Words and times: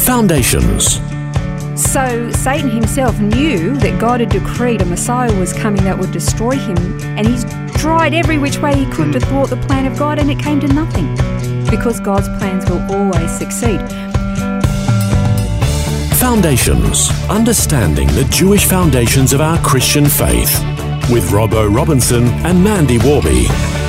Foundations. 0.00 1.00
So 1.80 2.30
Satan 2.32 2.70
himself 2.70 3.18
knew 3.20 3.76
that 3.78 4.00
God 4.00 4.20
had 4.20 4.30
decreed 4.30 4.82
a 4.82 4.84
Messiah 4.84 5.32
was 5.38 5.52
coming 5.52 5.84
that 5.84 5.98
would 5.98 6.10
destroy 6.10 6.56
him, 6.56 6.76
and 7.02 7.26
he's 7.26 7.44
tried 7.74 8.14
every 8.14 8.38
which 8.38 8.58
way 8.58 8.74
he 8.74 8.86
could 8.90 9.12
to 9.12 9.20
thwart 9.20 9.50
the 9.50 9.56
plan 9.56 9.86
of 9.86 9.98
God, 9.98 10.18
and 10.18 10.30
it 10.30 10.38
came 10.38 10.60
to 10.60 10.68
nothing. 10.68 11.14
Because 11.70 12.00
God's 12.00 12.28
plans 12.38 12.68
will 12.68 12.80
always 12.92 13.30
succeed. 13.30 13.80
Foundations. 16.18 17.10
Understanding 17.30 18.08
the 18.08 18.26
Jewish 18.30 18.66
foundations 18.66 19.32
of 19.32 19.40
our 19.40 19.58
Christian 19.58 20.06
faith. 20.06 20.52
With 21.10 21.30
Robbo 21.30 21.74
Robinson 21.74 22.24
and 22.44 22.62
Mandy 22.62 22.98
Warby. 22.98 23.79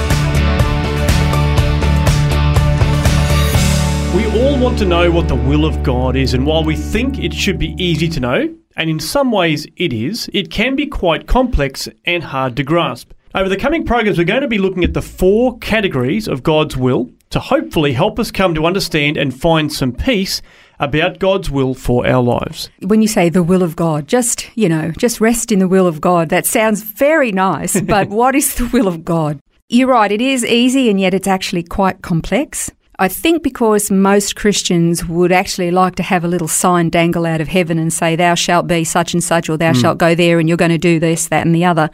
We 4.16 4.26
all 4.26 4.60
want 4.60 4.78
to 4.80 4.86
know 4.86 5.10
what 5.10 5.30
the 5.30 5.36
will 5.36 5.64
of 5.64 5.84
God 5.84 6.18
is, 6.18 6.34
and 6.34 6.46
while 6.46 6.66
we 6.66 6.76
think 6.76 7.18
it 7.18 7.34
should 7.34 7.58
be 7.58 7.74
easy 7.82 8.10
to 8.10 8.20
know, 8.20 8.54
and 8.76 8.90
in 8.90 9.00
some 9.00 9.32
ways 9.32 9.66
it 9.78 9.94
is, 9.94 10.30
it 10.34 10.52
can 10.52 10.76
be 10.76 10.86
quite 10.86 11.28
complex 11.28 11.88
and 12.04 12.22
hard 12.22 12.58
to 12.58 12.64
grasp. 12.64 13.14
Over 13.34 13.48
the 13.48 13.56
coming 13.56 13.86
programs, 13.86 14.18
we're 14.18 14.26
going 14.26 14.42
to 14.42 14.50
be 14.50 14.58
looking 14.58 14.84
at 14.84 14.94
the 14.94 15.02
four 15.02 15.58
categories 15.60 16.28
of 16.28 16.44
God's 16.44 16.76
will 16.76 17.10
to 17.30 17.40
hopefully 17.40 17.94
help 17.94 18.20
us 18.20 18.32
come 18.32 18.54
to 18.56 18.66
understand 18.66 19.16
and 19.16 19.34
find 19.34 19.72
some 19.72 19.94
peace 19.94 20.42
about 20.78 21.20
God's 21.20 21.50
will 21.50 21.74
for 21.74 22.06
our 22.06 22.22
lives. 22.22 22.70
When 22.82 23.02
you 23.02 23.08
say 23.08 23.30
the 23.30 23.42
will 23.42 23.64
of 23.64 23.78
God, 23.78 24.10
just, 24.10 24.50
you 24.58 24.68
know, 24.68 24.92
just 24.92 25.22
rest 25.22 25.54
in 25.54 25.60
the 25.60 25.70
will 25.70 25.88
of 25.88 26.02
God. 26.02 26.28
That 26.28 26.46
sounds 26.46 26.84
very 26.84 27.32
nice, 27.32 27.80
but 27.80 28.10
what 28.10 28.36
is 28.36 28.56
the 28.56 28.68
will 28.68 28.90
of 28.90 29.06
God? 29.06 29.40
You're 29.70 29.88
right, 29.88 30.12
it 30.12 30.20
is 30.20 30.44
easy 30.44 30.90
and 30.90 31.00
yet 31.00 31.14
it's 31.14 31.28
actually 31.28 31.64
quite 31.64 32.02
complex. 32.02 32.70
I 33.02 33.08
think 33.08 33.42
because 33.42 33.90
most 33.90 34.36
Christians 34.36 35.04
would 35.06 35.32
actually 35.32 35.72
like 35.72 35.96
to 35.96 36.04
have 36.04 36.24
a 36.24 36.28
little 36.28 36.48
sign 36.48 36.92
dangle 36.92 37.26
out 37.26 37.42
of 37.42 37.48
heaven 37.48 37.80
and 37.80 37.92
say, 37.92 38.16
Thou 38.16 38.36
shalt 38.36 38.68
be 38.68 38.84
such 38.84 39.16
and 39.16 39.24
such, 39.24 39.50
or 39.50 39.58
Thou 39.58 39.74
hmm. 39.74 39.80
shalt 39.80 39.98
go 39.98 40.14
there 40.14 40.38
and 40.38 40.48
you're 40.48 40.56
going 40.56 40.70
to 40.70 40.78
do 40.78 41.00
this, 41.00 41.28
that, 41.30 41.44
and 41.44 41.56
the 41.56 41.66
other. 41.66 41.90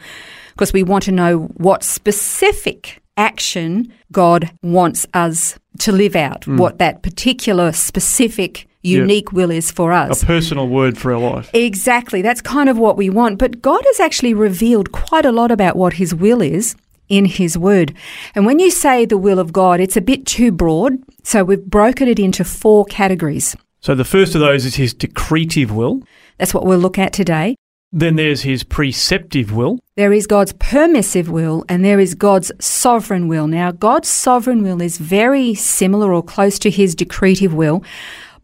Because 0.52 0.74
we 0.74 0.82
want 0.82 1.04
to 1.04 1.12
know 1.12 1.44
what 1.56 1.82
specific 1.82 3.00
action 3.16 3.90
God 4.12 4.50
wants 4.62 5.06
us 5.14 5.58
to 5.78 5.92
live 5.92 6.14
out, 6.14 6.44
hmm. 6.44 6.58
what 6.58 6.76
that 6.78 7.02
particular 7.02 7.72
specific, 7.72 8.68
unique 8.82 9.32
will 9.32 9.50
is 9.50 9.70
for 9.70 9.94
us. 9.94 10.22
A 10.22 10.26
personal 10.26 10.68
word 10.68 10.98
for 10.98 11.14
our 11.14 11.20
life. 11.20 11.50
Exactly. 11.54 12.20
That's 12.20 12.42
kind 12.42 12.68
of 12.68 12.76
what 12.76 12.98
we 12.98 13.08
want. 13.08 13.38
But 13.38 13.62
God 13.62 13.80
has 13.86 13.98
actually 13.98 14.34
revealed 14.34 14.92
quite 14.92 15.24
a 15.24 15.32
lot 15.32 15.50
about 15.50 15.74
what 15.74 15.94
His 15.94 16.14
will 16.14 16.42
is 16.42 16.76
in 17.08 17.24
His 17.24 17.56
Word. 17.56 17.94
And 18.34 18.46
when 18.46 18.58
you 18.58 18.70
say 18.70 19.04
the 19.04 19.18
will 19.18 19.38
of 19.38 19.52
God, 19.52 19.80
it's 19.80 19.96
a 19.96 20.00
bit 20.00 20.26
too 20.26 20.52
broad. 20.52 20.98
So 21.22 21.44
we've 21.44 21.64
broken 21.64 22.08
it 22.08 22.18
into 22.18 22.44
four 22.44 22.84
categories. 22.84 23.56
So 23.80 23.94
the 23.94 24.04
first 24.04 24.34
of 24.34 24.40
those 24.40 24.64
is 24.64 24.74
his 24.74 24.92
decretive 24.92 25.70
will. 25.70 26.02
That's 26.38 26.52
what 26.52 26.66
we'll 26.66 26.78
look 26.78 26.98
at 26.98 27.12
today. 27.12 27.54
Then 27.90 28.16
there's 28.16 28.42
his 28.42 28.64
preceptive 28.64 29.52
will. 29.52 29.78
There 29.96 30.12
is 30.12 30.26
God's 30.26 30.52
permissive 30.54 31.30
will 31.30 31.64
and 31.68 31.84
there 31.84 32.00
is 32.00 32.14
God's 32.14 32.52
sovereign 32.60 33.28
will. 33.28 33.46
Now, 33.46 33.70
God's 33.70 34.08
sovereign 34.08 34.62
will 34.62 34.82
is 34.82 34.98
very 34.98 35.54
similar 35.54 36.12
or 36.12 36.22
close 36.22 36.58
to 36.60 36.70
his 36.70 36.94
decretive 36.94 37.54
will, 37.54 37.82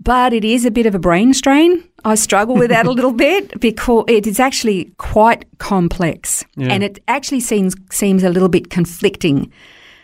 but 0.00 0.32
it 0.32 0.44
is 0.44 0.64
a 0.64 0.70
bit 0.70 0.86
of 0.86 0.94
a 0.94 0.98
brain 0.98 1.34
strain. 1.34 1.84
I 2.04 2.14
struggle 2.16 2.54
with 2.56 2.68
that 2.70 2.86
a 2.86 2.90
little 2.90 3.12
bit 3.12 3.58
because 3.60 4.04
it 4.08 4.26
is 4.26 4.38
actually 4.38 4.92
quite 4.98 5.46
complex 5.58 6.44
Yeah. 6.56 6.72
and 6.72 6.82
it 6.82 6.98
actually 7.08 7.40
seems 7.40 7.74
seems 7.90 8.22
a 8.22 8.28
little 8.30 8.48
bit 8.50 8.68
conflicting 8.70 9.50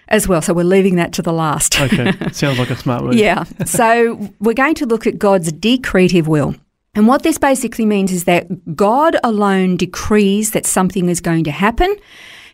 as 0.09 0.27
well. 0.27 0.43
So 0.43 0.53
we're 0.55 0.65
leaving 0.65 0.97
that 0.97 1.13
to 1.15 1.23
the 1.23 1.33
last. 1.33 1.81
Okay, 1.81 2.13
sounds 2.33 2.59
like 2.59 2.71
a 2.71 2.77
smart 2.77 3.05
word. 3.05 3.15
Yeah. 3.15 3.45
So 3.65 4.19
we're 4.41 4.55
going 4.55 4.75
to 4.77 4.87
look 4.87 5.07
at 5.07 5.19
God's 5.19 5.53
decretive 5.53 6.27
will. 6.27 6.55
And 6.95 7.07
what 7.07 7.23
this 7.23 7.39
basically 7.39 7.87
means 7.87 8.11
is 8.11 8.25
that 8.25 8.75
God 8.75 9.17
alone 9.23 9.77
decrees 9.77 10.51
that 10.51 10.67
something 10.67 11.09
is 11.09 11.21
going 11.21 11.45
to 11.45 11.53
happen. 11.53 11.95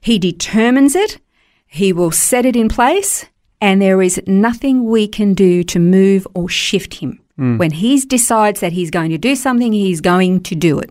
He 0.02 0.18
determines 0.18 0.94
it. 0.94 1.18
He 1.66 1.92
will 1.92 2.10
set 2.10 2.44
it 2.44 2.54
in 2.56 2.68
place. 2.68 3.24
And 3.62 3.80
there 3.80 4.02
is 4.02 4.20
nothing 4.26 4.84
we 4.84 5.08
can 5.08 5.32
do 5.32 5.64
to 5.64 5.78
move 5.78 6.26
or 6.34 6.50
shift 6.50 6.94
him. 6.94 7.18
Mm. 7.38 7.58
When 7.58 7.70
he 7.70 7.98
decides 8.00 8.60
that 8.60 8.72
he's 8.72 8.90
going 8.90 9.10
to 9.10 9.18
do 9.18 9.36
something, 9.36 9.72
he's 9.72 10.00
going 10.00 10.42
to 10.44 10.54
do 10.54 10.78
it. 10.78 10.90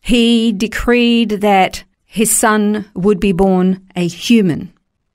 He 0.00 0.52
decreed 0.52 1.40
that 1.42 1.84
his 2.04 2.34
son 2.36 2.88
would 2.94 3.20
be 3.20 3.32
born 3.32 3.86
a 3.94 4.06
human 4.06 4.72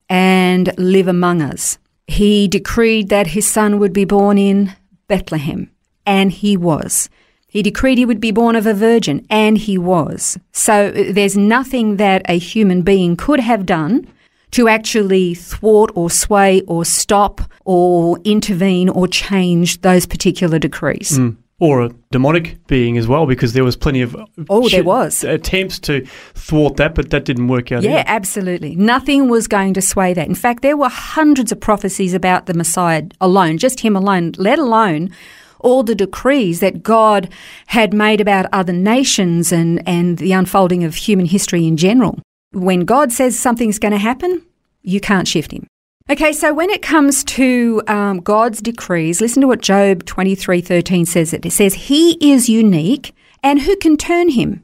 and 0.09 0.73
live 0.77 1.07
among 1.07 1.41
us. 1.41 1.77
He 2.07 2.47
decreed 2.47 3.09
that 3.09 3.27
his 3.27 3.47
son 3.47 3.79
would 3.79 3.93
be 3.93 4.05
born 4.05 4.37
in 4.37 4.73
Bethlehem, 5.07 5.71
and 6.05 6.31
he 6.31 6.57
was. 6.57 7.09
He 7.47 7.61
decreed 7.61 7.97
he 7.97 8.05
would 8.05 8.21
be 8.21 8.31
born 8.31 8.55
of 8.55 8.65
a 8.65 8.73
virgin, 8.73 9.25
and 9.29 9.57
he 9.57 9.77
was. 9.77 10.37
So 10.51 10.91
there's 10.91 11.37
nothing 11.37 11.97
that 11.97 12.21
a 12.29 12.37
human 12.37 12.81
being 12.81 13.15
could 13.15 13.39
have 13.39 13.65
done 13.65 14.07
to 14.51 14.67
actually 14.67 15.33
thwart 15.33 15.91
or 15.95 16.09
sway 16.09 16.61
or 16.67 16.85
stop 16.85 17.41
or 17.65 18.17
intervene 18.23 18.89
or 18.89 19.07
change 19.07 19.81
those 19.81 20.05
particular 20.05 20.59
decrees. 20.59 21.17
Mm. 21.17 21.37
Or 21.59 21.83
a 21.83 21.89
demonic 22.09 22.57
being 22.65 22.97
as 22.97 23.07
well, 23.07 23.27
because 23.27 23.53
there 23.53 23.63
was 23.63 23.75
plenty 23.75 24.01
of 24.01 24.15
Oh, 24.49 24.67
there 24.67 24.83
was. 24.83 25.23
attempts 25.23 25.77
to 25.81 26.03
thwart 26.33 26.77
that, 26.77 26.95
but 26.95 27.11
that 27.11 27.23
didn't 27.23 27.49
work 27.49 27.71
out. 27.71 27.83
Yeah, 27.83 27.99
either. 27.99 28.03
absolutely. 28.07 28.75
Nothing 28.75 29.29
was 29.29 29.47
going 29.47 29.75
to 29.75 29.81
sway 29.81 30.15
that. 30.15 30.27
In 30.27 30.33
fact, 30.33 30.63
there 30.63 30.75
were 30.75 30.89
hundreds 30.89 31.51
of 31.51 31.59
prophecies 31.59 32.15
about 32.15 32.47
the 32.47 32.55
Messiah 32.55 33.03
alone, 33.21 33.59
just 33.59 33.81
him 33.81 33.95
alone, 33.95 34.31
let 34.39 34.57
alone 34.57 35.11
all 35.59 35.83
the 35.83 35.93
decrees 35.93 36.61
that 36.61 36.81
God 36.81 37.29
had 37.67 37.93
made 37.93 38.19
about 38.19 38.47
other 38.51 38.73
nations 38.73 39.51
and, 39.51 39.87
and 39.87 40.17
the 40.17 40.31
unfolding 40.31 40.83
of 40.83 40.95
human 40.95 41.27
history 41.27 41.67
in 41.67 41.77
general. 41.77 42.17
When 42.53 42.81
God 42.81 43.11
says 43.11 43.39
something's 43.39 43.79
going 43.79 43.93
to 43.93 43.97
happen, 43.97 44.45
you 44.81 44.99
can't 44.99 45.27
shift 45.27 45.51
him. 45.51 45.67
Okay, 46.09 46.33
so 46.33 46.53
when 46.53 46.69
it 46.69 46.81
comes 46.81 47.23
to 47.23 47.81
um, 47.87 48.19
God's 48.19 48.61
decrees, 48.61 49.21
listen 49.21 49.41
to 49.41 49.47
what 49.47 49.61
Job 49.61 50.05
twenty 50.05 50.35
three 50.35 50.59
thirteen 50.59 51.05
says. 51.05 51.33
It 51.33 51.49
says, 51.53 51.73
He 51.73 52.17
is 52.33 52.49
unique, 52.49 53.15
and 53.41 53.61
who 53.61 53.77
can 53.77 53.95
turn 53.95 54.29
him? 54.29 54.63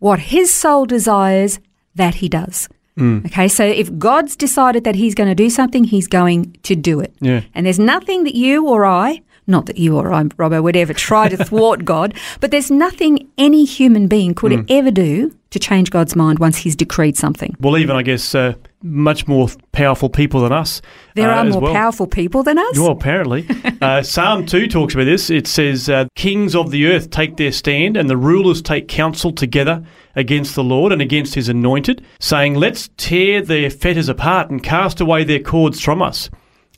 What 0.00 0.18
his 0.18 0.52
soul 0.52 0.84
desires, 0.84 1.60
that 1.94 2.16
he 2.16 2.28
does. 2.28 2.68
Okay, 2.98 3.48
so 3.48 3.64
if 3.64 3.96
God's 3.98 4.36
decided 4.36 4.84
that 4.84 4.94
he's 4.94 5.14
going 5.14 5.28
to 5.28 5.34
do 5.34 5.50
something, 5.50 5.84
he's 5.84 6.06
going 6.06 6.56
to 6.62 6.76
do 6.76 7.00
it. 7.00 7.14
Yeah. 7.20 7.42
And 7.54 7.66
there's 7.66 7.78
nothing 7.78 8.24
that 8.24 8.34
you 8.34 8.68
or 8.68 8.86
I, 8.86 9.22
not 9.46 9.66
that 9.66 9.78
you 9.78 9.96
or 9.96 10.12
I, 10.12 10.22
Robbo, 10.24 10.62
would 10.62 10.76
ever 10.76 10.94
try 10.94 11.28
to 11.28 11.44
thwart 11.44 11.84
God, 11.84 12.14
but 12.40 12.50
there's 12.50 12.70
nothing 12.70 13.28
any 13.36 13.64
human 13.64 14.06
being 14.06 14.34
could 14.34 14.64
ever 14.70 14.90
do 14.90 15.36
to 15.50 15.58
change 15.58 15.90
God's 15.90 16.16
mind 16.16 16.38
once 16.38 16.58
he's 16.58 16.76
decreed 16.76 17.16
something. 17.16 17.54
Well, 17.60 17.78
even 17.78 17.96
I 17.96 18.02
guess 18.02 18.34
uh, 18.34 18.54
much 18.84 19.26
more 19.26 19.48
powerful 19.72 20.10
people 20.10 20.42
than 20.42 20.52
us. 20.52 20.82
There 21.14 21.30
uh, 21.30 21.36
are 21.36 21.44
more 21.44 21.62
well. 21.62 21.72
powerful 21.72 22.06
people 22.06 22.42
than 22.42 22.58
us. 22.58 22.78
Well, 22.78 22.92
apparently. 22.92 23.48
uh, 23.80 24.02
Psalm 24.02 24.44
2 24.44 24.68
talks 24.68 24.94
about 24.94 25.04
this. 25.04 25.30
It 25.30 25.46
says, 25.46 25.88
uh, 25.88 26.06
Kings 26.14 26.54
of 26.54 26.70
the 26.70 26.86
earth 26.86 27.08
take 27.08 27.38
their 27.38 27.50
stand, 27.50 27.96
and 27.96 28.10
the 28.10 28.16
rulers 28.16 28.60
take 28.60 28.86
counsel 28.86 29.32
together 29.32 29.82
against 30.14 30.54
the 30.54 30.62
Lord 30.62 30.92
and 30.92 31.00
against 31.00 31.34
his 31.34 31.48
anointed, 31.48 32.04
saying, 32.20 32.54
Let's 32.54 32.90
tear 32.98 33.40
their 33.40 33.70
fetters 33.70 34.10
apart 34.10 34.50
and 34.50 34.62
cast 34.62 35.00
away 35.00 35.24
their 35.24 35.40
cords 35.40 35.80
from 35.80 36.02
us. 36.02 36.28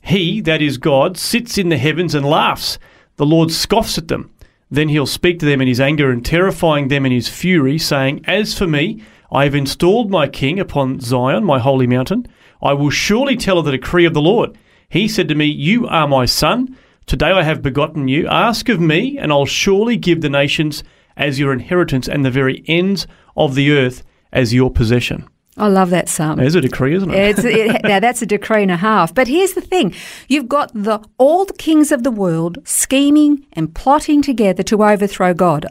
He, 0.01 0.39
that 0.41 0.61
is 0.61 0.77
God, 0.77 1.17
sits 1.17 1.57
in 1.57 1.67
the 1.67 1.77
heavens 1.77 2.15
and 2.15 2.25
laughs. 2.25 2.79
The 3.17 3.25
Lord 3.25 3.51
scoffs 3.51 3.97
at 3.97 4.07
them. 4.07 4.31
Then 4.71 4.89
he'll 4.89 5.05
speak 5.05 5.39
to 5.39 5.45
them 5.45 5.61
in 5.61 5.67
his 5.67 5.79
anger 5.81 6.11
and 6.11 6.25
terrifying 6.25 6.87
them 6.87 7.05
in 7.05 7.11
his 7.11 7.27
fury, 7.27 7.77
saying, 7.77 8.23
As 8.25 8.57
for 8.57 8.67
me, 8.67 9.01
I 9.31 9.43
have 9.43 9.55
installed 9.55 10.09
my 10.09 10.27
king 10.27 10.59
upon 10.59 10.99
Zion, 10.99 11.43
my 11.43 11.59
holy 11.59 11.87
mountain. 11.87 12.27
I 12.61 12.73
will 12.73 12.89
surely 12.89 13.35
tell 13.35 13.57
of 13.57 13.65
the 13.65 13.71
decree 13.71 14.05
of 14.05 14.13
the 14.13 14.21
Lord. 14.21 14.57
He 14.89 15.07
said 15.07 15.27
to 15.27 15.35
me, 15.35 15.45
You 15.45 15.87
are 15.87 16.07
my 16.07 16.25
son. 16.25 16.77
Today 17.05 17.31
I 17.31 17.43
have 17.43 17.61
begotten 17.61 18.07
you. 18.07 18.27
Ask 18.27 18.69
of 18.69 18.79
me, 18.79 19.17
and 19.17 19.31
I'll 19.31 19.45
surely 19.45 19.97
give 19.97 20.21
the 20.21 20.29
nations 20.29 20.83
as 21.15 21.39
your 21.39 21.51
inheritance 21.51 22.07
and 22.07 22.23
the 22.23 22.31
very 22.31 22.63
ends 22.67 23.07
of 23.35 23.55
the 23.55 23.71
earth 23.71 24.03
as 24.31 24.53
your 24.53 24.71
possession. 24.71 25.27
I 25.57 25.67
love 25.67 25.89
that 25.89 26.07
psalm. 26.07 26.37
There's 26.37 26.53
a 26.53 26.61
decree, 26.61 26.95
isn't 26.95 27.09
it? 27.09 27.39
It's, 27.39 27.43
it, 27.43 27.81
now 27.83 27.99
that's 27.99 28.21
a 28.21 28.27
decree 28.27 28.61
and 28.61 28.71
a 28.71 28.77
half. 28.77 29.13
But 29.13 29.27
here's 29.27 29.53
the 29.53 29.61
thing: 29.61 29.93
you've 30.27 30.47
got 30.47 30.71
the 30.73 30.99
all 31.17 31.45
the 31.45 31.53
kings 31.53 31.91
of 31.91 32.03
the 32.03 32.11
world 32.11 32.59
scheming 32.65 33.45
and 33.53 33.73
plotting 33.73 34.21
together 34.21 34.63
to 34.63 34.83
overthrow 34.83 35.33
God, 35.33 35.65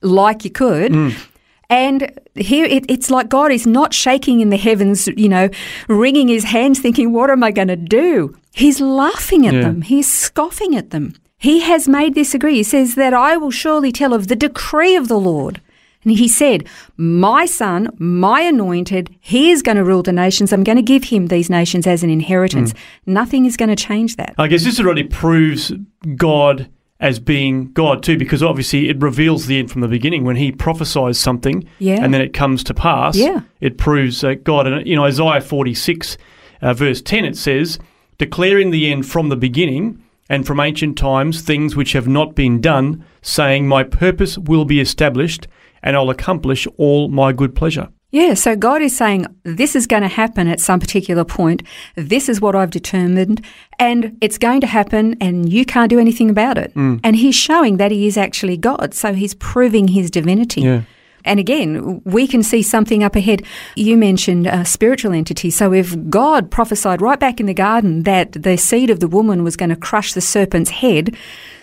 like 0.00 0.44
you 0.44 0.50
could. 0.50 0.92
Mm. 0.92 1.26
And 1.72 1.98
here 2.34 2.66
it, 2.66 2.84
it's 2.88 3.10
like 3.10 3.28
God 3.28 3.50
is 3.52 3.66
not 3.66 3.94
shaking 3.94 4.40
in 4.40 4.50
the 4.50 4.56
heavens, 4.68 5.08
you 5.16 5.28
know, 5.28 5.48
wringing 5.88 6.28
his 6.28 6.44
hands, 6.44 6.80
thinking, 6.80 7.12
"What 7.12 7.30
am 7.30 7.42
I 7.42 7.50
going 7.50 7.68
to 7.68 7.76
do?" 7.76 8.36
He's 8.54 8.80
laughing 8.80 9.46
at 9.46 9.54
Yeah. 9.54 9.62
them. 9.62 9.82
He's 9.82 10.10
scoffing 10.12 10.76
at 10.76 10.90
them. 10.90 11.14
He 11.38 11.60
has 11.60 11.88
made 11.88 12.14
this 12.14 12.34
agree. 12.34 12.56
He 12.56 12.62
says 12.62 12.94
that 12.94 13.14
I 13.14 13.36
will 13.36 13.50
surely 13.50 13.90
tell 13.90 14.12
of 14.12 14.28
the 14.28 14.36
decree 14.36 14.94
of 14.96 15.08
the 15.08 15.18
Lord. 15.18 15.60
And 16.04 16.12
he 16.18 16.28
said, 16.28 16.64
My 16.96 17.46
son, 17.46 17.88
my 17.98 18.40
anointed, 18.42 19.04
he 19.20 19.50
is 19.50 19.62
going 19.62 19.76
to 19.76 19.84
rule 19.84 20.02
the 20.02 20.12
nations. 20.12 20.52
I'm 20.52 20.64
going 20.64 20.76
to 20.76 20.82
give 20.82 21.04
him 21.04 21.28
these 21.28 21.48
nations 21.48 21.86
as 21.86 22.02
an 22.02 22.10
inheritance. 22.10 22.72
Hmm. 22.72 23.12
Nothing 23.20 23.44
is 23.46 23.56
going 23.56 23.68
to 23.74 23.76
change 23.88 24.16
that. 24.16 24.34
I 24.36 24.48
guess 24.48 24.64
this 24.64 24.80
already 24.80 25.04
proves 25.04 25.72
God 26.16 26.68
as 27.02 27.18
being 27.18 27.70
God 27.72 28.02
too, 28.02 28.16
because 28.16 28.42
obviously 28.42 28.88
it 28.88 29.02
reveals 29.02 29.44
the 29.46 29.58
end 29.58 29.70
from 29.70 29.82
the 29.82 29.88
beginning. 29.88 30.24
When 30.24 30.36
He 30.36 30.52
prophesies 30.52 31.18
something, 31.18 31.64
Yeah. 31.78 32.02
and 32.02 32.14
then 32.14 32.22
it 32.22 32.32
comes 32.32 32.64
to 32.64 32.72
pass, 32.74 33.16
Yeah. 33.18 33.40
it 33.60 33.76
proves 33.76 34.24
uh, 34.24 34.36
God. 34.42 34.66
And 34.66 34.86
in 34.86 34.98
Isaiah 34.98 35.40
forty-six, 35.42 36.16
uh, 36.62 36.72
verse 36.72 37.02
ten, 37.02 37.26
it 37.26 37.36
says, 37.36 37.78
"Declaring 38.16 38.70
the 38.70 38.90
end 38.90 39.04
from 39.04 39.28
the 39.28 39.36
beginning." 39.36 39.98
And 40.30 40.46
from 40.46 40.60
ancient 40.60 40.96
times, 40.96 41.42
things 41.42 41.76
which 41.76 41.92
have 41.92 42.08
not 42.08 42.34
been 42.34 42.60
done, 42.62 43.04
saying, 43.20 43.68
My 43.68 43.82
purpose 43.82 44.38
will 44.38 44.64
be 44.64 44.80
established, 44.80 45.46
and 45.82 45.94
I'll 45.94 46.08
accomplish 46.08 46.66
all 46.78 47.08
my 47.08 47.32
good 47.34 47.54
pleasure. 47.54 47.88
Yeah, 48.12 48.34
so 48.34 48.54
God 48.54 48.82
is 48.82 48.94
saying, 48.94 49.26
This 49.42 49.74
is 49.74 49.86
going 49.86 50.02
to 50.02 50.08
happen 50.08 50.46
at 50.46 50.60
some 50.60 50.78
particular 50.78 51.24
point. 51.24 51.62
This 51.96 52.28
is 52.28 52.42
what 52.42 52.54
I've 52.54 52.70
determined, 52.70 53.44
and 53.78 54.18
it's 54.20 54.36
going 54.36 54.60
to 54.60 54.66
happen, 54.66 55.16
and 55.18 55.50
you 55.50 55.64
can't 55.64 55.88
do 55.88 55.98
anything 55.98 56.28
about 56.28 56.58
it. 56.58 56.74
Mm. 56.74 57.00
And 57.02 57.16
He's 57.16 57.34
showing 57.34 57.78
that 57.78 57.90
He 57.90 58.06
is 58.06 58.18
actually 58.18 58.58
God, 58.58 58.92
so 58.92 59.14
He's 59.14 59.34
proving 59.34 59.88
His 59.88 60.10
divinity. 60.10 60.60
Yeah. 60.60 60.82
And 61.24 61.40
again, 61.40 62.02
we 62.04 62.26
can 62.26 62.42
see 62.42 62.62
something 62.62 63.02
up 63.02 63.16
ahead. 63.16 63.44
You 63.76 63.96
mentioned 63.96 64.46
a 64.46 64.64
spiritual 64.64 65.12
entity. 65.12 65.50
So 65.50 65.72
if 65.72 65.94
God 66.10 66.50
prophesied 66.50 67.00
right 67.00 67.18
back 67.18 67.40
in 67.40 67.46
the 67.46 67.54
garden 67.54 68.02
that 68.02 68.32
the 68.32 68.56
seed 68.58 68.90
of 68.90 69.00
the 69.00 69.08
woman 69.08 69.44
was 69.44 69.56
going 69.56 69.70
to 69.70 69.76
crush 69.76 70.12
the 70.12 70.20
serpent's 70.20 70.70
head, 70.70 71.16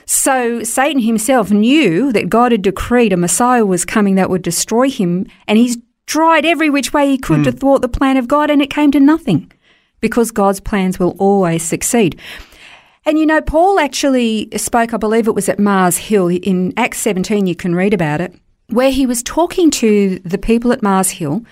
so 0.05 0.63
Satan 0.63 1.01
himself 1.01 1.51
knew 1.51 2.11
that 2.13 2.29
God 2.29 2.51
had 2.51 2.61
decreed 2.61 3.13
a 3.13 3.17
Messiah 3.17 3.65
was 3.65 3.85
coming 3.85 4.15
that 4.15 4.29
would 4.29 4.41
destroy 4.41 4.89
him, 4.89 5.27
and 5.47 5.59
he's 5.59 5.77
tried 6.09 6.43
every 6.43 6.71
which 6.71 6.91
way 6.91 7.07
he 7.07 7.19
could 7.19 7.43
to 7.43 7.51
hmm. 7.51 7.57
thwart 7.57 7.81
the 7.83 7.87
plan 7.87 8.17
of 8.17 8.27
God, 8.27 8.49
and 8.49 8.63
it 8.63 8.71
came 8.71 8.91
to 8.91 8.99
nothing 8.99 9.51
because 10.01 10.31
God's 10.31 10.59
plans 10.59 10.97
will 10.97 11.15
always 11.19 11.61
succeed. 11.61 12.19
And 13.05 13.19
you 13.19 13.27
know, 13.27 13.41
Paul 13.41 13.79
actually 13.79 14.49
spoke, 14.57 14.91
I 14.93 14.97
believe 14.97 15.27
it 15.27 15.35
was 15.35 15.47
at 15.47 15.59
Mars 15.59 15.97
Hill. 15.97 16.29
In 16.29 16.73
Acts 16.75 16.97
17, 16.99 17.45
you 17.45 17.55
can 17.55 17.75
read 17.75 17.93
about 17.93 18.21
it, 18.21 18.33
where 18.69 18.91
he 18.91 19.05
was 19.05 19.21
talking 19.21 19.69
to 19.71 20.17
the 20.25 20.39
people 20.39 20.73
at 20.73 20.81
Mars 20.81 21.11
Hill. 21.11 21.43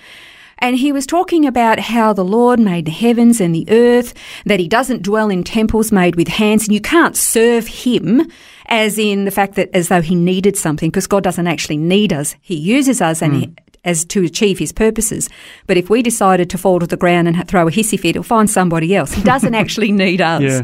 And 0.59 0.75
he 0.75 0.91
was 0.91 1.05
talking 1.05 1.45
about 1.45 1.77
how 1.79 2.13
the 2.13 2.25
Lord 2.25 2.59
made 2.59 2.85
the 2.85 2.91
heavens 2.91 3.39
and 3.39 3.53
the 3.53 3.67
earth, 3.69 4.15
that 4.47 4.59
he 4.59 4.67
doesn't 4.67 5.03
dwell 5.03 5.29
in 5.29 5.43
temples 5.43 5.91
made 5.91 6.15
with 6.15 6.29
hands, 6.29 6.63
and 6.63 6.73
you 6.73 6.81
can't 6.81 7.15
serve 7.15 7.67
him 7.67 8.27
as 8.65 8.97
in 8.97 9.25
the 9.25 9.31
fact 9.31 9.53
that 9.53 9.69
as 9.73 9.89
though 9.89 10.01
he 10.01 10.15
needed 10.15 10.57
something, 10.57 10.89
because 10.89 11.05
God 11.05 11.23
doesn't 11.23 11.45
actually 11.45 11.77
need 11.77 12.11
us. 12.11 12.35
He 12.41 12.55
uses 12.55 13.01
us 13.01 13.21
and 13.21 13.33
hmm. 13.33 13.39
he, 13.39 13.55
as 13.87 14.05
to 14.05 14.23
achieve 14.23 14.59
his 14.59 14.71
purposes. 14.71 15.29
But 15.65 15.77
if 15.77 15.89
we 15.89 16.03
decided 16.03 16.49
to 16.51 16.57
fall 16.57 16.79
to 16.79 16.85
the 16.85 16.97
ground 16.97 17.27
and 17.27 17.47
throw 17.47 17.67
a 17.67 17.71
hissy 17.71 17.99
fit, 17.99 18.15
he'll 18.15 18.23
find 18.23 18.49
somebody 18.49 18.95
else. 18.95 19.13
He 19.13 19.23
doesn't 19.23 19.55
actually 19.61 19.91
need 19.91 20.21
us. 20.21 20.43
Yeah. 20.43 20.61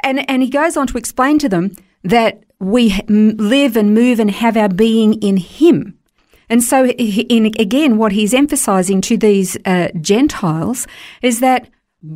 And, 0.00 0.28
and 0.30 0.42
he 0.42 0.48
goes 0.48 0.76
on 0.76 0.86
to 0.86 0.96
explain 0.96 1.38
to 1.40 1.48
them 1.48 1.76
that 2.04 2.44
we 2.60 3.00
live 3.08 3.76
and 3.76 3.92
move 3.92 4.20
and 4.20 4.30
have 4.30 4.56
our 4.56 4.68
being 4.68 5.14
in 5.14 5.36
him. 5.36 5.98
And 6.48 6.62
so, 6.62 6.86
in, 6.86 7.46
again, 7.58 7.96
what 7.96 8.12
he's 8.12 8.34
emphasizing 8.34 9.00
to 9.02 9.16
these 9.16 9.56
uh, 9.64 9.88
Gentiles 10.00 10.86
is 11.22 11.40
that 11.40 11.68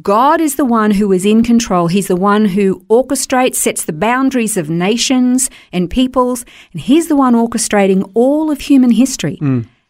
God 0.02 0.40
is 0.40 0.56
the 0.56 0.66
one 0.66 0.90
who 0.90 1.10
is 1.12 1.24
in 1.24 1.42
control. 1.42 1.86
He's 1.86 2.08
the 2.08 2.16
one 2.16 2.44
who 2.44 2.80
orchestrates, 2.90 3.54
sets 3.54 3.84
the 3.84 3.92
boundaries 3.94 4.58
of 4.58 4.68
nations 4.68 5.48
and 5.72 5.88
peoples, 5.88 6.44
and 6.72 6.82
he's 6.82 7.08
the 7.08 7.16
one 7.16 7.34
orchestrating 7.34 8.10
all 8.14 8.50
of 8.50 8.60
human 8.60 8.90
history. 8.90 9.38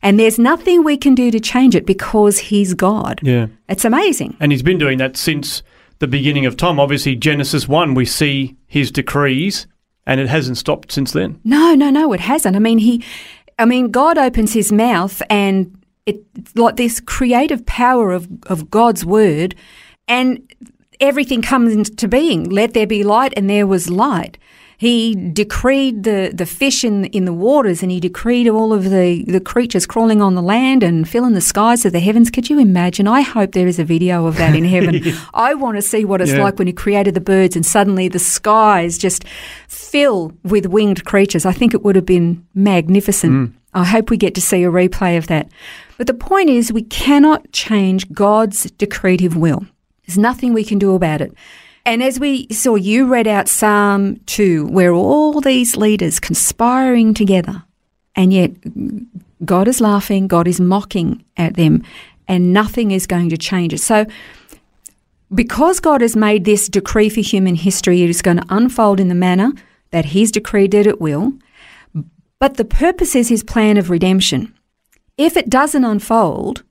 And 0.03 0.19
there's 0.19 0.39
nothing 0.39 0.85
we 0.85 0.97
can 0.97 1.15
do 1.15 1.31
to 1.31 1.41
change 1.41 1.75
it 1.75 1.85
because 1.85 2.39
he's 2.39 2.75
God. 2.75 3.21
Yeah. 3.23 3.49
It's 3.69 3.85
amazing. 3.85 4.37
And 4.39 4.53
he's 4.53 4.63
been 4.63 4.79
doing 4.79 4.99
that 4.99 5.17
since 5.17 5.63
the 5.99 6.07
beginning 6.07 6.47
of 6.47 6.57
time. 6.57 6.79
Obviously, 6.79 7.17
Genesis 7.17 7.67
1, 7.67 7.95
we 7.95 8.05
see 8.05 8.57
his 8.67 8.91
decrees, 8.91 9.67
and 10.07 10.21
it 10.21 10.29
hasn't 10.29 10.57
stopped 10.57 10.93
since 10.93 11.13
then. 11.13 11.41
No, 11.45 11.75
no, 11.75 11.91
no, 11.91 12.13
it 12.13 12.21
hasn't. 12.21 12.55
I 12.55 12.61
mean, 12.61 12.79
he, 12.79 13.05
I 13.59 13.65
mean, 13.65 13.91
God 13.91 14.19
opens 14.19 14.53
his 14.53 14.71
mouth 14.71 15.21
and 15.29 15.77
it, 16.07 16.23
it's 16.37 16.57
like 16.57 16.77
this 16.77 17.01
creative 17.01 17.67
power 17.67 18.13
of, 18.13 18.29
of 18.47 18.71
God's 18.71 19.05
word 19.05 19.55
and 20.07 20.51
everything 21.01 21.43
comes 21.43 21.73
into 21.73 22.09
being. 22.09 22.49
Let 22.49 22.75
there 22.75 22.87
be 22.87 23.05
light 23.05 23.35
and 23.37 23.51
there 23.51 23.67
was 23.67 23.91
light. 23.91 24.39
He 24.79 25.17
decreed 25.17 26.05
the, 26.05 26.31
the 26.33 26.47
fish 26.47 26.85
in, 26.85 27.07
in 27.07 27.25
the 27.25 27.33
waters 27.33 27.83
and 27.83 27.91
he 27.91 27.99
decreed 27.99 28.47
all 28.49 28.73
of 28.73 28.85
the, 28.85 29.25
the 29.27 29.41
creatures 29.41 29.87
crawling 29.87 30.23
on 30.23 30.37
the 30.37 30.43
land 30.43 30.85
and 30.85 31.09
filling 31.09 31.35
the 31.35 31.41
skies 31.41 31.85
of 31.85 31.93
the 31.93 31.99
heavens. 31.99 32.31
Could 32.31 32.49
you 32.49 32.61
imagine? 32.61 33.09
I 33.09 33.23
hope 33.23 33.53
there 33.53 33.67
is 33.67 33.81
a 33.81 33.85
video 33.85 34.27
of 34.27 34.37
that 34.37 34.55
in 34.55 34.65
heaven. 34.65 35.03
I 35.35 35.55
want 35.55 35.79
to 35.79 35.83
see 35.83 36.05
what 36.05 36.21
it's 36.21 36.31
Yeah. 36.31 36.45
like 36.45 36.59
when 36.59 36.69
he 36.69 36.73
created 36.73 37.15
the 37.15 37.21
birds 37.21 37.57
and 37.57 37.67
suddenly 37.67 38.07
the 38.07 38.21
skies 38.21 38.99
just 38.99 39.25
fill 39.67 40.33
with 40.45 40.67
winged 40.67 41.05
creatures. 41.05 41.45
I 41.45 41.53
think 41.53 41.75
it 41.75 41.83
would 41.83 41.97
have 41.97 42.07
been 42.07 42.47
magnificent. 42.55 43.33
Mm. 43.33 43.53
I 43.75 43.85
hope 43.85 44.11
we 44.11 44.17
get 44.17 44.37
to 44.37 44.41
see 44.41 44.63
a 44.63 44.71
replay 44.71 45.19
of 45.19 45.27
that. 45.27 45.49
But 45.97 46.07
the 46.07 46.15
point 46.15 46.51
is, 46.51 46.73
we 46.73 46.83
cannot 46.85 47.51
change 47.51 48.11
God's 48.13 48.71
decretive 48.73 49.35
will. 49.35 49.67
There's 50.07 50.19
nothing 50.19 50.53
we 50.55 50.65
can 50.65 50.79
do 50.79 50.95
about 50.95 51.21
it. 51.21 51.35
And 51.89 52.03
as 52.03 52.21
we 52.21 52.47
saw, 52.51 52.75
you 52.75 53.07
read 53.07 53.27
out 53.27 53.49
Psalm 53.49 54.21
2, 54.27 54.67
where 54.67 54.93
all 54.93 55.41
these 55.41 55.75
leaders 55.75 56.21
conspiring 56.21 57.15
together, 57.15 57.65
and 58.15 58.31
yet 58.31 58.51
God 59.47 59.67
is 59.67 59.81
laughing, 59.81 60.29
God 60.29 60.47
is 60.47 60.61
mocking 60.61 61.25
at 61.39 61.55
them, 61.55 61.83
and 62.29 62.53
nothing 62.53 62.91
is 62.91 63.07
going 63.07 63.31
to 63.31 63.39
change 63.39 63.73
it. 63.73 63.81
So, 63.81 64.05
because 65.35 65.81
God 65.81 66.03
has 66.03 66.15
made 66.15 66.45
this 66.45 66.69
decree 66.69 67.09
for 67.09 67.21
human 67.21 67.55
history, 67.55 68.03
it 68.03 68.11
is 68.11 68.21
going 68.21 68.37
to 68.37 68.47
unfold 68.51 69.01
in 69.01 69.09
the 69.09 69.15
manner 69.15 69.53
that 69.91 70.05
He's 70.05 70.31
decreed 70.31 70.73
that 70.73 70.87
it 70.87 71.01
will. 71.01 71.33
But 72.39 72.59
the 72.59 72.67
purpose 72.67 73.17
is 73.17 73.31
His 73.31 73.43
plan 73.43 73.79
of 73.79 73.89
redemption. 73.89 74.53
If 75.17 75.39
it 75.39 75.49
doesn't 75.49 75.87
unfold, 75.87 76.65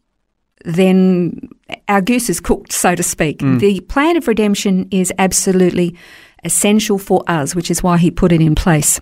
then 0.66 1.50
our 1.88 2.02
goose 2.02 2.30
is 2.30 2.40
cooked, 2.40 2.72
so 2.72 2.96
to 2.96 3.04
speak. 3.04 3.40
Mm. 3.40 3.60
The 3.60 3.80
plan 3.82 4.18
of 4.18 4.28
redemption 4.28 4.88
is 4.92 5.14
absolutely 5.18 5.96
essential 6.44 6.98
for 6.98 7.24
us, 7.28 7.56
which 7.56 7.72
is 7.72 7.84
why 7.84 7.98
He 7.98 8.12
put 8.12 8.32
it 8.32 8.42
in 8.42 8.56
place. 8.56 9.00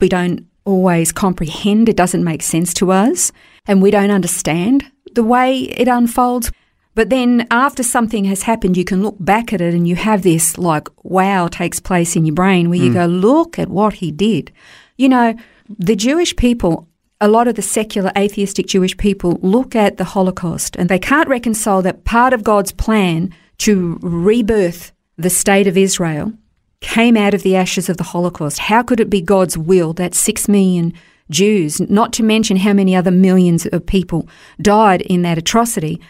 We 0.00 0.08
don't 0.08 0.46
always 0.64 1.12
comprehend, 1.12 1.88
it 1.88 1.96
doesn't 1.96 2.24
make 2.24 2.42
sense 2.42 2.72
to 2.74 2.90
us, 2.90 3.32
and 3.66 3.82
we 3.82 3.90
don't 3.90 4.10
understand 4.10 4.84
the 5.14 5.22
way 5.22 5.60
it 5.60 5.88
unfolds. 5.88 6.50
But 6.94 7.10
then 7.10 7.46
after 7.50 7.82
something 7.82 8.24
has 8.24 8.42
happened, 8.42 8.76
you 8.76 8.84
can 8.84 9.02
look 9.02 9.16
back 9.18 9.52
at 9.52 9.60
it 9.60 9.74
and 9.74 9.86
you 9.86 9.96
have 9.96 10.22
this 10.22 10.56
like 10.56 10.88
wow 11.02 11.48
takes 11.48 11.80
place 11.80 12.14
in 12.14 12.24
your 12.24 12.34
brain 12.34 12.70
where 12.70 12.78
you 12.78 12.90
mm. 12.90 12.94
go, 12.94 13.06
look 13.06 13.58
at 13.58 13.68
what 13.68 13.94
he 13.94 14.12
did. 14.12 14.52
You 14.96 15.08
know, 15.08 15.34
the 15.68 15.96
Jewish 15.96 16.36
people, 16.36 16.88
a 17.24 17.28
lot 17.28 17.48
of 17.48 17.54
the 17.54 17.62
secular 17.62 18.12
atheistic 18.18 18.66
Jewish 18.66 18.94
people 18.98 19.38
look 19.40 19.74
at 19.74 19.96
the 19.96 20.04
Holocaust 20.04 20.76
and 20.76 20.90
they 20.90 20.98
can't 20.98 21.26
reconcile 21.26 21.80
that 21.80 22.04
part 22.04 22.34
of 22.34 22.44
God's 22.44 22.70
plan 22.70 23.34
to 23.58 23.98
rebirth 24.02 24.92
the 25.16 25.30
state 25.30 25.66
of 25.66 25.78
Israel 25.78 26.34
came 26.82 27.16
out 27.16 27.32
of 27.32 27.42
the 27.42 27.56
ashes 27.56 27.88
of 27.88 27.96
the 27.96 28.04
Holocaust. 28.04 28.58
How 28.58 28.82
could 28.82 29.00
it 29.00 29.08
be 29.08 29.22
God's 29.22 29.56
will 29.56 29.94
that 29.94 30.14
six 30.14 30.48
million 30.48 30.92
Jews, 31.30 31.80
not 31.80 32.12
to 32.12 32.22
mention 32.22 32.58
how 32.58 32.74
many 32.74 32.94
other 32.94 33.10
millions 33.10 33.64
of 33.64 33.86
people 33.86 34.28
died 34.60 35.00
in 35.00 35.22
that 35.22 35.38
atrocity, 35.38 36.02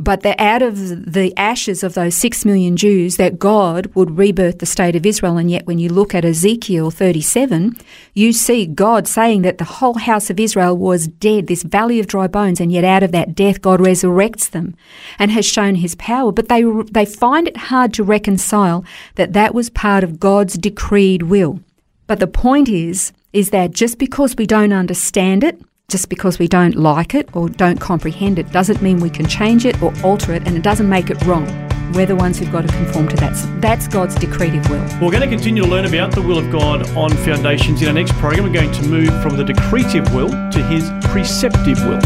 but 0.00 0.22
that 0.22 0.40
out 0.40 0.62
of 0.62 1.12
the 1.12 1.36
ashes 1.36 1.82
of 1.82 1.94
those 1.94 2.14
six 2.14 2.44
million 2.44 2.76
Jews, 2.76 3.16
that 3.16 3.38
God 3.38 3.86
would 3.94 4.16
rebirth 4.16 4.60
the 4.60 4.66
state 4.66 4.94
of 4.94 5.04
Israel. 5.04 5.36
And 5.36 5.50
yet, 5.50 5.66
when 5.66 5.78
you 5.78 5.88
look 5.88 6.14
at 6.14 6.24
Ezekiel 6.24 6.90
37, 6.90 7.76
you 8.14 8.32
see 8.32 8.66
God 8.66 9.08
saying 9.08 9.42
that 9.42 9.58
the 9.58 9.64
whole 9.64 9.98
house 9.98 10.30
of 10.30 10.38
Israel 10.38 10.76
was 10.76 11.08
dead, 11.08 11.48
this 11.48 11.64
valley 11.64 11.98
of 11.98 12.06
dry 12.06 12.28
bones, 12.28 12.60
and 12.60 12.70
yet 12.70 12.84
out 12.84 13.02
of 13.02 13.12
that 13.12 13.34
death, 13.34 13.60
God 13.60 13.80
resurrects 13.80 14.50
them 14.50 14.76
and 15.18 15.32
has 15.32 15.44
shown 15.44 15.76
his 15.76 15.96
power. 15.96 16.30
But 16.30 16.48
they, 16.48 16.62
they 16.92 17.04
find 17.04 17.48
it 17.48 17.56
hard 17.56 17.92
to 17.94 18.04
reconcile 18.04 18.84
that 19.16 19.32
that 19.32 19.54
was 19.54 19.68
part 19.68 20.04
of 20.04 20.20
God's 20.20 20.56
decreed 20.56 21.24
will. 21.24 21.60
But 22.06 22.20
the 22.20 22.26
point 22.28 22.68
is, 22.68 23.12
is 23.32 23.50
that 23.50 23.72
just 23.72 23.98
because 23.98 24.36
we 24.36 24.46
don't 24.46 24.72
understand 24.72 25.44
it, 25.44 25.60
Just 25.90 26.10
because 26.10 26.38
we 26.38 26.46
don't 26.46 26.74
like 26.74 27.14
it 27.14 27.34
or 27.34 27.48
don't 27.48 27.80
comprehend 27.80 28.38
it 28.38 28.52
doesn't 28.52 28.82
mean 28.82 29.00
we 29.00 29.08
can 29.08 29.26
change 29.26 29.64
it 29.64 29.82
or 29.82 29.90
alter 30.04 30.34
it, 30.34 30.46
and 30.46 30.54
it 30.54 30.62
doesn't 30.62 30.86
make 30.86 31.08
it 31.08 31.16
wrong. 31.24 31.46
We're 31.94 32.04
the 32.04 32.14
ones 32.14 32.38
who've 32.38 32.52
got 32.52 32.68
to 32.68 32.68
conform 32.68 33.08
to 33.08 33.16
that. 33.16 33.34
So 33.34 33.46
that's 33.60 33.88
God's 33.88 34.14
decretive 34.16 34.68
will. 34.68 34.82
We're 35.00 35.10
going 35.10 35.22
to 35.22 35.34
continue 35.34 35.62
to 35.62 35.68
learn 35.68 35.86
about 35.86 36.14
the 36.14 36.20
will 36.20 36.36
of 36.36 36.52
God 36.52 36.90
on 36.90 37.08
Foundations 37.24 37.80
in 37.80 37.88
our 37.88 37.94
next 37.94 38.12
program. 38.16 38.44
We're 38.44 38.52
going 38.52 38.70
to 38.70 38.82
move 38.82 39.22
from 39.22 39.38
the 39.38 39.44
decretive 39.44 40.14
will 40.14 40.28
to 40.28 40.62
his 40.64 40.90
preceptive 41.04 41.82
will. 41.86 42.02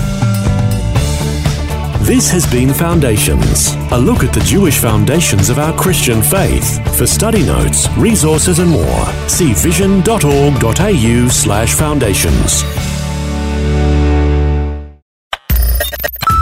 This 2.06 2.30
has 2.30 2.48
been 2.52 2.72
Foundations, 2.72 3.74
a 3.90 3.98
look 3.98 4.22
at 4.22 4.32
the 4.32 4.42
Jewish 4.42 4.78
foundations 4.78 5.50
of 5.50 5.58
our 5.58 5.76
Christian 5.76 6.22
faith. 6.22 6.96
For 6.96 7.04
study 7.08 7.44
notes, 7.44 7.88
resources, 7.98 8.60
and 8.60 8.70
more, 8.70 9.06
see 9.28 9.52
vision.org.au 9.54 11.28
slash 11.32 11.74
foundations. 11.74 12.62